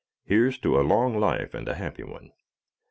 Here's 0.23 0.57
to 0.61 0.79
a 0.79 0.81
long 0.81 1.19
life 1.19 1.53
and 1.53 1.67
a 1.67 1.75
happy 1.75 2.01
one. 2.01 2.31